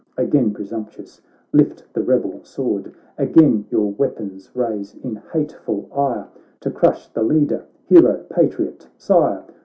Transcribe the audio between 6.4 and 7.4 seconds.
To crush the